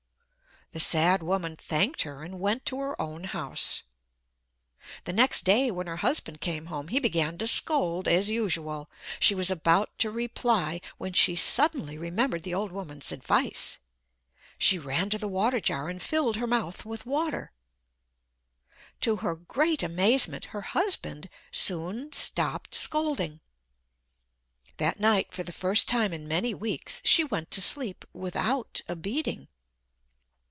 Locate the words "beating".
28.95-29.49